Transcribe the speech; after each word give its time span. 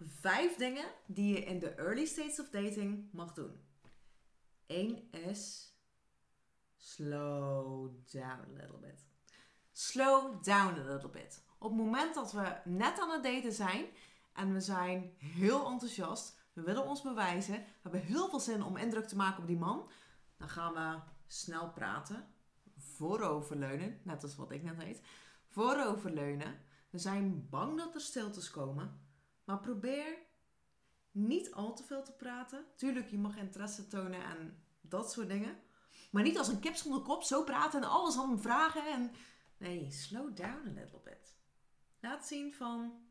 Vijf 0.00 0.56
dingen 0.56 0.86
die 1.06 1.34
je 1.34 1.44
in 1.44 1.58
de 1.58 1.74
early 1.74 2.04
stages 2.04 2.40
of 2.40 2.50
dating 2.50 3.08
mag 3.12 3.32
doen. 3.32 3.60
Eén 4.66 5.10
is 5.10 5.74
slow 6.76 7.90
down 8.10 8.40
a 8.40 8.60
little 8.60 8.78
bit. 8.78 9.04
Slow 9.72 10.42
down 10.44 10.78
a 10.78 10.92
little 10.92 11.10
bit. 11.10 11.44
Op 11.58 11.70
het 11.70 11.78
moment 11.78 12.14
dat 12.14 12.32
we 12.32 12.56
net 12.64 13.00
aan 13.00 13.10
het 13.10 13.22
daten 13.22 13.52
zijn 13.52 13.86
en 14.32 14.52
we 14.52 14.60
zijn 14.60 15.14
heel 15.18 15.66
enthousiast, 15.66 16.38
we 16.52 16.62
willen 16.62 16.86
ons 16.86 17.02
bewijzen, 17.02 17.54
we 17.54 17.80
hebben 17.82 18.00
heel 18.00 18.28
veel 18.28 18.40
zin 18.40 18.62
om 18.62 18.76
indruk 18.76 19.08
te 19.08 19.16
maken 19.16 19.40
op 19.40 19.46
die 19.46 19.58
man, 19.58 19.90
dan 20.36 20.48
gaan 20.48 20.72
we 20.72 20.98
snel 21.26 21.70
praten, 21.70 22.26
vooroverleunen, 22.76 24.00
net 24.02 24.22
als 24.22 24.36
wat 24.36 24.50
ik 24.50 24.62
net 24.62 24.78
deed, 24.78 25.00
vooroverleunen. 25.48 26.58
We 26.90 26.98
zijn 26.98 27.48
bang 27.48 27.78
dat 27.78 27.94
er 27.94 28.00
stiltes 28.00 28.50
komen, 28.50 29.05
maar 29.46 29.60
probeer 29.60 30.18
niet 31.10 31.52
al 31.52 31.74
te 31.74 31.82
veel 31.82 32.02
te 32.02 32.12
praten. 32.12 32.64
Tuurlijk, 32.76 33.08
je 33.08 33.18
mag 33.18 33.36
interesse 33.36 33.86
tonen 33.86 34.24
en 34.24 34.62
dat 34.80 35.12
soort 35.12 35.28
dingen. 35.28 35.58
Maar 36.10 36.22
niet 36.22 36.38
als 36.38 36.48
een 36.48 36.60
kip 36.60 36.74
zonder 36.74 37.00
kop 37.00 37.22
zo 37.22 37.44
praten 37.44 37.82
en 37.82 37.88
alles 37.88 38.16
aan 38.16 38.28
hem 38.28 38.40
vragen. 38.40 38.92
En... 38.92 39.10
Nee, 39.58 39.90
slow 39.90 40.36
down 40.36 40.68
a 40.68 40.72
little 40.80 41.00
bit. 41.04 41.34
Laat 42.00 42.26
zien 42.26 42.54
van, 42.54 43.06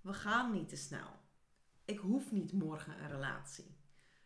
we 0.00 0.12
gaan 0.12 0.52
niet 0.52 0.68
te 0.68 0.76
snel. 0.76 1.10
Ik 1.84 1.98
hoef 1.98 2.32
niet 2.32 2.52
morgen 2.52 3.02
een 3.02 3.10
relatie. 3.10 3.76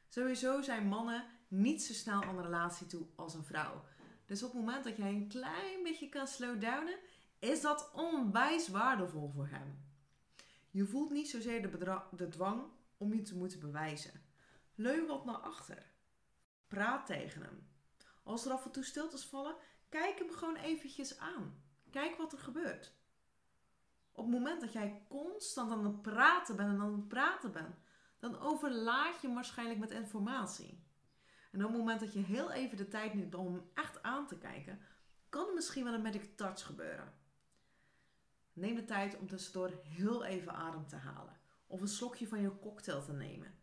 Sowieso 0.09 0.62
zijn 0.62 0.88
mannen 0.88 1.25
niet 1.48 1.83
zo 1.83 1.92
snel 1.92 2.22
aan 2.22 2.36
een 2.36 2.45
relatie 2.45 2.86
toe 2.86 3.06
als 3.16 3.34
een 3.34 3.45
vrouw. 3.45 3.84
Dus 4.27 4.42
op 4.42 4.52
het 4.52 4.61
moment 4.61 4.84
dat 4.84 4.97
jij 4.97 5.09
een 5.09 5.28
klein 5.28 5.83
beetje 5.83 6.09
kan 6.09 6.27
slowdownen, 6.27 6.98
is 7.38 7.61
dat 7.61 7.91
onwijs 7.95 8.69
waardevol 8.69 9.30
voor 9.30 9.48
hem. 9.48 9.89
Je 10.70 10.87
voelt 10.87 11.10
niet 11.10 11.30
zozeer 11.30 11.62
de, 11.62 12.02
de 12.16 12.29
dwang 12.29 12.62
om 12.97 13.15
je 13.15 13.23
te 13.23 13.37
moeten 13.37 13.61
bewijzen. 13.61 14.23
Leun 14.74 15.06
wat 15.06 15.24
naar 15.24 15.34
achter. 15.34 15.91
Praat 16.69 17.06
tegen 17.06 17.42
hem. 17.42 17.69
Als 18.22 18.47
er 18.47 18.53
af 18.53 18.64
en 18.64 18.70
toe 18.70 18.84
stiltes 18.84 19.25
vallen, 19.25 19.56
kijk 19.89 20.19
hem 20.19 20.31
gewoon 20.31 20.56
eventjes 20.56 21.19
aan. 21.19 21.62
Kijk 21.91 22.17
wat 22.17 22.33
er 22.33 22.39
gebeurt. 22.39 22.94
Op 24.12 24.25
het 24.25 24.34
moment 24.34 24.61
dat 24.61 24.72
jij 24.72 25.03
constant 25.09 25.72
aan 25.72 25.84
het 25.84 26.03
praten 26.03 26.56
bent 26.56 26.69
en 26.69 26.81
aan 26.81 26.92
het 26.92 27.09
praten 27.09 27.53
bent, 27.53 27.77
dan 28.19 28.39
overlaat 28.39 29.20
je 29.20 29.27
hem 29.27 29.34
waarschijnlijk 29.34 29.81
met 29.81 29.91
informatie. 29.91 30.84
En 31.50 31.64
op 31.64 31.70
het 31.70 31.78
moment 31.78 32.00
dat 32.00 32.12
je 32.12 32.20
heel 32.20 32.50
even 32.50 32.77
de 32.77 32.89
tijd 32.89 33.14
neemt 33.14 33.34
om 33.34 33.55
hem 33.55 33.70
echt 33.75 34.03
aan 34.03 34.27
te 34.27 34.39
kijken, 34.39 34.81
kan 35.28 35.48
er 35.48 35.55
misschien 35.55 35.84
wel 35.84 35.94
een 35.94 36.03
medic 36.03 36.37
touch 36.37 36.66
gebeuren. 36.66 37.12
Neem 38.53 38.75
de 38.75 38.84
tijd 38.84 39.19
om 39.19 39.29
tussendoor 39.29 39.81
heel 39.83 40.25
even 40.25 40.55
adem 40.55 40.87
te 40.87 40.97
halen. 40.97 41.39
Of 41.67 41.81
een 41.81 41.89
slokje 41.89 42.29
van 42.29 42.41
je 42.41 42.59
cocktail 42.59 43.03
te 43.03 43.12
nemen. 43.12 43.59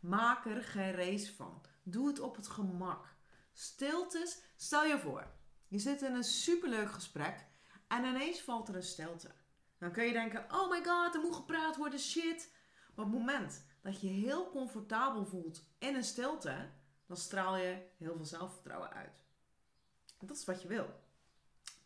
Maak 0.00 0.46
er 0.46 0.62
geen 0.62 0.92
race 0.92 1.34
van. 1.34 1.64
Doe 1.82 2.08
het 2.08 2.20
op 2.20 2.36
het 2.36 2.48
gemak. 2.48 3.16
Stiltes, 3.52 4.42
stel 4.56 4.84
je 4.84 4.98
voor. 4.98 5.26
Je 5.68 5.78
zit 5.78 6.02
in 6.02 6.14
een 6.14 6.24
superleuk 6.24 6.90
gesprek 6.90 7.46
en 7.88 8.04
ineens 8.04 8.40
valt 8.40 8.68
er 8.68 8.76
een 8.76 8.82
stilte. 8.82 9.30
Dan 9.78 9.92
kun 9.92 10.04
je 10.04 10.12
denken, 10.12 10.52
oh 10.52 10.70
my 10.70 10.84
god, 10.84 11.14
er 11.14 11.20
moet 11.20 11.34
gepraat 11.34 11.76
worden, 11.76 11.98
shit. 11.98 12.54
Maar 12.94 13.06
op 13.06 13.12
het 13.12 13.20
moment 13.20 13.64
dat 13.82 14.00
je 14.00 14.08
heel 14.08 14.50
comfortabel 14.50 15.26
voelt 15.26 15.64
in 15.78 15.94
een 15.94 16.04
stilte, 16.04 16.70
dan 17.06 17.16
straal 17.16 17.56
je 17.56 17.82
heel 17.96 18.16
veel 18.16 18.24
zelfvertrouwen 18.24 18.92
uit. 18.92 19.24
dat 20.18 20.36
is 20.36 20.44
wat 20.44 20.62
je 20.62 20.68
wil. 20.68 21.00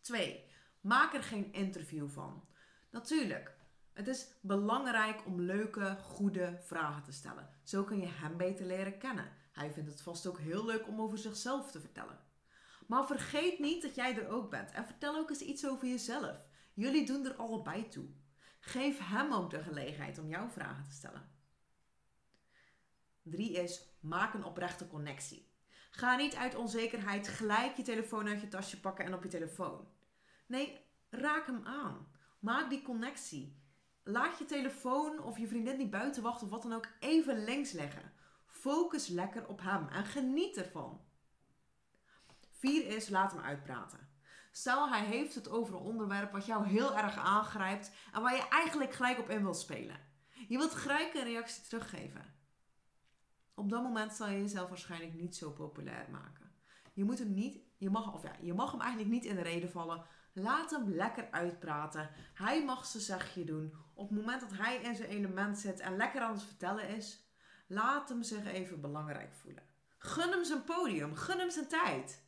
Twee, 0.01 0.45
maak 0.83 1.13
er 1.13 1.23
geen 1.23 1.53
interview 1.53 2.09
van. 2.09 2.43
Natuurlijk, 2.89 3.55
het 3.93 4.07
is 4.07 4.27
belangrijk 4.41 5.25
om 5.25 5.41
leuke, 5.41 5.97
goede 6.01 6.59
vragen 6.61 7.03
te 7.03 7.11
stellen. 7.11 7.49
Zo 7.63 7.83
kun 7.83 7.99
je 7.99 8.07
hem 8.07 8.37
beter 8.37 8.65
leren 8.65 8.97
kennen. 8.97 9.31
Hij 9.51 9.71
vindt 9.71 9.89
het 9.89 10.01
vast 10.01 10.27
ook 10.27 10.39
heel 10.39 10.65
leuk 10.65 10.87
om 10.87 11.01
over 11.01 11.17
zichzelf 11.17 11.71
te 11.71 11.79
vertellen. 11.79 12.19
Maar 12.87 13.05
vergeet 13.05 13.59
niet 13.59 13.81
dat 13.81 13.95
jij 13.95 14.17
er 14.17 14.27
ook 14.27 14.49
bent 14.49 14.71
en 14.71 14.85
vertel 14.85 15.15
ook 15.15 15.29
eens 15.29 15.41
iets 15.41 15.67
over 15.67 15.87
jezelf. 15.87 16.45
Jullie 16.73 17.05
doen 17.05 17.25
er 17.25 17.35
allebei 17.35 17.87
toe. 17.87 18.05
Geef 18.59 18.99
hem 18.99 19.33
ook 19.33 19.49
de 19.49 19.63
gelegenheid 19.63 20.19
om 20.19 20.29
jouw 20.29 20.49
vragen 20.49 20.83
te 20.83 20.91
stellen. 20.91 21.29
Drie 23.21 23.51
is, 23.51 23.97
maak 23.99 24.33
een 24.33 24.43
oprechte 24.43 24.87
connectie. 24.87 25.51
Ga 25.91 26.15
niet 26.15 26.35
uit 26.35 26.55
onzekerheid 26.55 27.27
gelijk 27.27 27.77
je 27.77 27.83
telefoon 27.83 28.27
uit 28.27 28.41
je 28.41 28.47
tasje 28.47 28.79
pakken 28.79 29.05
en 29.05 29.13
op 29.13 29.23
je 29.23 29.29
telefoon. 29.29 29.87
Nee, 30.53 30.85
raak 31.09 31.45
hem 31.45 31.65
aan. 31.65 32.07
Maak 32.39 32.69
die 32.69 32.81
connectie. 32.81 33.61
Laat 34.03 34.37
je 34.37 34.45
telefoon 34.45 35.19
of 35.19 35.37
je 35.37 35.47
vriendin 35.47 35.77
die 35.77 35.89
buiten 35.89 36.23
wacht 36.23 36.43
of 36.43 36.49
wat 36.49 36.61
dan 36.61 36.73
ook 36.73 36.87
even 36.99 37.43
links 37.43 37.71
leggen. 37.71 38.11
Focus 38.45 39.07
lekker 39.07 39.47
op 39.47 39.61
hem 39.61 39.87
en 39.87 40.05
geniet 40.05 40.57
ervan. 40.57 41.01
Vier 42.49 42.87
is, 42.87 43.09
laat 43.09 43.31
hem 43.31 43.41
uitpraten. 43.41 44.09
Stel 44.51 44.89
hij 44.89 45.05
heeft 45.05 45.35
het 45.35 45.49
over 45.49 45.75
een 45.75 45.81
onderwerp 45.81 46.31
wat 46.31 46.45
jou 46.45 46.67
heel 46.67 46.97
erg 46.97 47.17
aangrijpt 47.17 47.91
en 48.11 48.21
waar 48.21 48.35
je 48.35 48.47
eigenlijk 48.47 48.93
gelijk 48.93 49.19
op 49.19 49.29
in 49.29 49.41
wilt 49.41 49.59
spelen. 49.59 49.99
Je 50.47 50.57
wilt 50.57 50.73
gelijk 50.73 51.13
een 51.13 51.23
reactie 51.23 51.63
teruggeven. 51.63 52.33
Op 53.53 53.69
dat 53.69 53.83
moment 53.83 54.13
zal 54.13 54.27
je 54.27 54.39
jezelf 54.39 54.69
waarschijnlijk 54.69 55.13
niet 55.13 55.35
zo 55.35 55.51
populair 55.51 56.07
maken. 56.11 56.51
Je 56.93 57.03
moet 57.03 57.19
hem 57.19 57.33
niet, 57.33 57.59
je 57.77 57.89
mag, 57.89 58.13
of 58.13 58.23
ja, 58.23 58.35
je 58.41 58.53
mag 58.53 58.71
hem 58.71 58.81
eigenlijk 58.81 59.11
niet 59.11 59.25
in 59.25 59.35
de 59.35 59.41
reden 59.41 59.69
vallen. 59.69 60.05
Laat 60.33 60.71
hem 60.71 60.89
lekker 60.89 61.31
uitpraten. 61.31 62.09
Hij 62.33 62.65
mag 62.65 62.85
zijn 62.85 63.03
zegje 63.03 63.45
doen. 63.45 63.73
Op 63.93 64.09
het 64.09 64.17
moment 64.17 64.41
dat 64.41 64.53
hij 64.53 64.81
in 64.81 64.95
zijn 64.95 65.09
element 65.09 65.57
zit 65.57 65.79
en 65.79 65.97
lekker 65.97 66.21
aan 66.21 66.33
het 66.33 66.43
vertellen 66.43 66.87
is, 66.87 67.27
laat 67.67 68.09
hem 68.09 68.23
zich 68.23 68.45
even 68.45 68.81
belangrijk 68.81 69.33
voelen. 69.33 69.63
Gun 69.97 70.29
hem 70.29 70.43
zijn 70.43 70.63
podium, 70.63 71.15
gun 71.15 71.39
hem 71.39 71.49
zijn 71.49 71.67
tijd. 71.67 72.23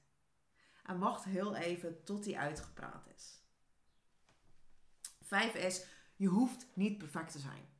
En 0.83 0.99
wacht 0.99 1.23
heel 1.23 1.55
even 1.55 2.03
tot 2.03 2.25
hij 2.25 2.37
uitgepraat 2.37 3.07
is. 3.15 3.43
Vijf 5.21 5.53
is, 5.53 5.85
je 6.15 6.27
hoeft 6.27 6.67
niet 6.73 6.97
perfect 6.97 7.31
te 7.31 7.39
zijn. 7.39 7.73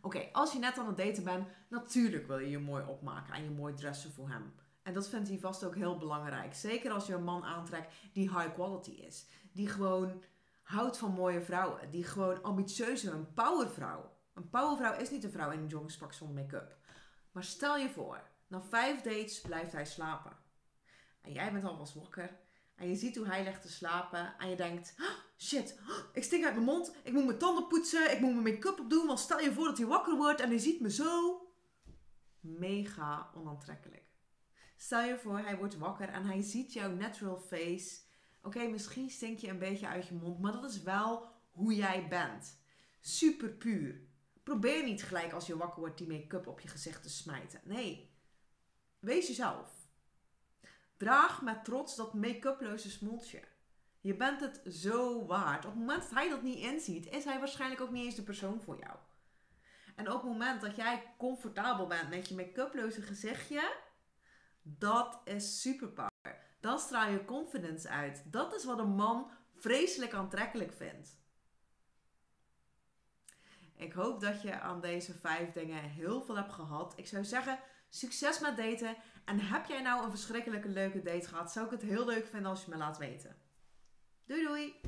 Oké, 0.00 0.28
als 0.32 0.52
je 0.52 0.58
net 0.58 0.78
aan 0.78 0.86
het 0.86 0.96
daten 0.96 1.24
bent, 1.24 1.48
natuurlijk 1.68 2.26
wil 2.26 2.38
je 2.38 2.50
je 2.50 2.58
mooi 2.58 2.84
opmaken 2.84 3.34
en 3.34 3.42
je 3.42 3.50
mooi 3.50 3.74
dressen 3.74 4.12
voor 4.12 4.28
hem. 4.28 4.54
En 4.82 4.94
dat 4.94 5.08
vindt 5.08 5.28
hij 5.28 5.38
vast 5.38 5.64
ook 5.64 5.74
heel 5.74 5.98
belangrijk. 5.98 6.54
Zeker 6.54 6.90
als 6.90 7.06
je 7.06 7.14
een 7.14 7.24
man 7.24 7.44
aantrekt 7.44 7.92
die 8.12 8.30
high 8.36 8.52
quality 8.54 8.90
is. 8.90 9.26
Die 9.52 9.68
gewoon 9.68 10.22
houdt 10.62 10.98
van 10.98 11.12
mooie 11.12 11.42
vrouwen. 11.42 11.90
Die 11.90 12.04
gewoon 12.04 12.42
ambitieus 12.42 13.04
is, 13.04 13.10
een 13.10 13.34
powervrouw. 13.34 14.16
Een 14.34 14.48
powervrouw 14.48 14.98
is 14.98 15.10
niet 15.10 15.24
een 15.24 15.30
vrouw 15.30 15.50
in 15.50 15.58
een 15.58 15.66
joggingspak 15.66 16.12
zonder 16.12 16.42
make-up. 16.42 16.76
Maar 17.32 17.44
stel 17.44 17.76
je 17.76 17.90
voor, 17.90 18.22
na 18.46 18.62
vijf 18.62 19.00
dates 19.00 19.40
blijft 19.40 19.72
hij 19.72 19.84
slapen. 19.84 20.36
En 21.20 21.32
jij 21.32 21.52
bent 21.52 21.64
alvast 21.64 21.94
wakker. 21.94 22.38
En 22.74 22.88
je 22.88 22.96
ziet 22.96 23.16
hoe 23.16 23.26
hij 23.26 23.44
legt 23.44 23.62
te 23.62 23.70
slapen. 23.70 24.34
En 24.38 24.48
je 24.48 24.56
denkt, 24.56 24.94
oh, 25.00 25.06
shit, 25.36 25.78
oh, 25.88 25.98
ik 26.12 26.24
stink 26.24 26.44
uit 26.44 26.54
mijn 26.54 26.66
mond. 26.66 26.96
Ik 27.02 27.12
moet 27.12 27.24
mijn 27.26 27.38
tanden 27.38 27.66
poetsen. 27.66 28.12
Ik 28.12 28.20
moet 28.20 28.32
mijn 28.32 28.54
make-up 28.54 28.80
opdoen. 28.80 29.06
Want 29.06 29.18
stel 29.18 29.38
je 29.40 29.52
voor 29.52 29.64
dat 29.64 29.78
hij 29.78 29.86
wakker 29.86 30.16
wordt 30.16 30.40
en 30.40 30.48
hij 30.48 30.58
ziet 30.58 30.80
me 30.80 30.90
zo. 30.90 31.40
Mega 32.40 33.30
onaantrekkelijk. 33.34 34.09
Stel 34.82 35.02
je 35.02 35.18
voor, 35.18 35.38
hij 35.38 35.56
wordt 35.56 35.78
wakker 35.78 36.08
en 36.08 36.24
hij 36.24 36.42
ziet 36.42 36.72
jouw 36.72 36.90
natural 36.90 37.38
face. 37.38 38.00
Oké, 38.42 38.68
misschien 38.68 39.10
stink 39.10 39.38
je 39.38 39.48
een 39.48 39.58
beetje 39.58 39.86
uit 39.86 40.06
je 40.06 40.14
mond. 40.14 40.40
Maar 40.40 40.52
dat 40.52 40.70
is 40.70 40.82
wel 40.82 41.28
hoe 41.50 41.74
jij 41.74 42.08
bent. 42.08 42.60
Super 43.00 43.48
puur. 43.48 44.00
Probeer 44.42 44.84
niet 44.84 45.02
gelijk 45.02 45.32
als 45.32 45.46
je 45.46 45.56
wakker 45.56 45.80
wordt 45.80 45.98
die 45.98 46.06
make-up 46.06 46.46
op 46.46 46.60
je 46.60 46.68
gezicht 46.68 47.02
te 47.02 47.10
smijten. 47.10 47.60
Nee. 47.64 48.10
Wees 48.98 49.26
jezelf. 49.26 49.72
Draag 50.96 51.42
met 51.42 51.64
trots 51.64 51.96
dat 51.96 52.14
make-uploze 52.14 52.90
smoltje. 52.90 53.42
Je 54.00 54.14
bent 54.16 54.40
het 54.40 54.60
zo 54.74 55.26
waard. 55.26 55.64
Op 55.64 55.70
het 55.70 55.80
moment 55.80 56.02
dat 56.02 56.10
hij 56.10 56.28
dat 56.28 56.42
niet 56.42 56.58
inziet, 56.58 57.06
is 57.06 57.24
hij 57.24 57.38
waarschijnlijk 57.38 57.80
ook 57.80 57.90
niet 57.90 58.04
eens 58.04 58.14
de 58.14 58.22
persoon 58.22 58.60
voor 58.60 58.78
jou. 58.78 58.96
En 59.96 60.12
op 60.12 60.22
het 60.22 60.30
moment 60.30 60.60
dat 60.60 60.76
jij 60.76 61.14
comfortabel 61.18 61.86
bent 61.86 62.10
met 62.10 62.28
je 62.28 62.34
make-uploze 62.34 63.02
gezichtje, 63.02 63.88
dat 64.62 65.20
is 65.24 65.60
superpower. 65.60 66.10
Dan 66.60 66.78
straal 66.78 67.10
je 67.10 67.24
confidence 67.24 67.88
uit. 67.88 68.32
Dat 68.32 68.54
is 68.54 68.64
wat 68.64 68.78
een 68.78 68.94
man 68.94 69.30
vreselijk 69.54 70.14
aantrekkelijk 70.14 70.72
vindt. 70.72 71.18
Ik 73.76 73.92
hoop 73.92 74.20
dat 74.20 74.42
je 74.42 74.60
aan 74.60 74.80
deze 74.80 75.14
vijf 75.14 75.52
dingen 75.52 75.82
heel 75.82 76.22
veel 76.22 76.36
hebt 76.36 76.52
gehad. 76.52 76.92
Ik 76.96 77.06
zou 77.06 77.24
zeggen, 77.24 77.58
succes 77.88 78.40
met 78.40 78.56
daten. 78.56 78.96
En 79.24 79.40
heb 79.40 79.66
jij 79.66 79.82
nou 79.82 80.04
een 80.04 80.10
verschrikkelijke 80.10 80.68
leuke 80.68 81.02
date 81.02 81.28
gehad? 81.28 81.52
Zou 81.52 81.66
ik 81.66 81.72
het 81.72 81.82
heel 81.82 82.06
leuk 82.06 82.26
vinden 82.26 82.50
als 82.50 82.64
je 82.64 82.70
me 82.70 82.76
laat 82.76 82.98
weten. 82.98 83.36
Doei 84.26 84.42
doei! 84.42 84.80